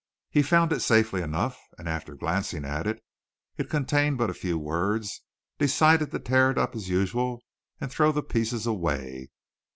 [0.31, 3.03] He found it safely enough, and after glancing at it
[3.57, 5.21] it contained but few words
[5.59, 7.39] decided to tear it up as usual
[7.79, 9.29] and throw the pieces away.